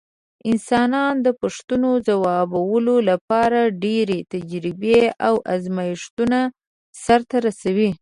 انسانان 0.49 1.13
د 1.25 1.27
پوښتنو 1.41 1.89
ځوابولو 2.07 2.95
لپاره 3.09 3.59
ډېرې 3.83 4.19
تجربې 4.33 5.01
او 5.27 5.35
ازمېښتونه 5.55 6.39
سرته 7.03 7.35
رسوي. 7.47 7.91